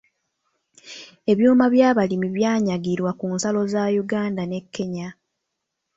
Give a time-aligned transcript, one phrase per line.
[1.31, 5.09] Ebyuma by’abalimi byanyagirwa ku nsalo za Yuganda ne "Kenya".